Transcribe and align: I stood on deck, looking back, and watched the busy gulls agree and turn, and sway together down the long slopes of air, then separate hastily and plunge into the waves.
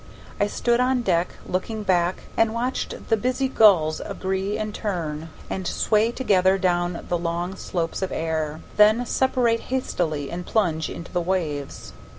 I 0.39 0.47
stood 0.47 0.79
on 0.79 1.03
deck, 1.03 1.35
looking 1.47 1.83
back, 1.83 2.23
and 2.35 2.55
watched 2.55 3.09
the 3.09 3.15
busy 3.15 3.47
gulls 3.47 3.99
agree 4.03 4.57
and 4.57 4.73
turn, 4.73 5.29
and 5.47 5.67
sway 5.67 6.11
together 6.11 6.57
down 6.57 7.05
the 7.07 7.19
long 7.19 7.55
slopes 7.55 8.01
of 8.01 8.11
air, 8.11 8.61
then 8.77 9.05
separate 9.05 9.59
hastily 9.69 10.31
and 10.31 10.43
plunge 10.43 10.89
into 10.89 11.11
the 11.11 11.21
waves. 11.21 11.93